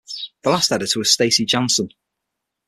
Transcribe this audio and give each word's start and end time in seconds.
The 0.41 0.49
last 0.49 0.71
editor 0.71 0.97
was 0.97 1.13
Stacey 1.13 1.45
Janssen. 1.45 1.89